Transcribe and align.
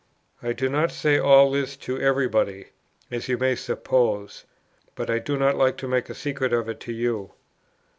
"I 0.41 0.53
do 0.53 0.67
not 0.67 0.91
say 0.91 1.19
all 1.19 1.51
this 1.51 1.77
to 1.77 1.99
every 2.01 2.27
body, 2.27 2.69
as 3.11 3.27
you 3.27 3.37
may 3.37 3.53
suppose; 3.53 4.45
but 4.95 5.11
I 5.11 5.19
do 5.19 5.37
not 5.37 5.55
like 5.57 5.77
to 5.77 5.87
make 5.87 6.09
a 6.09 6.15
secret 6.15 6.53
of 6.53 6.67
it 6.67 6.79
to 6.79 6.91
you." 6.91 7.33